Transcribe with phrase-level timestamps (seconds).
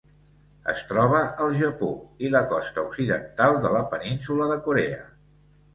[0.71, 1.91] Es troba al Japó
[2.29, 5.03] i la costa occidental de la Península de Corea.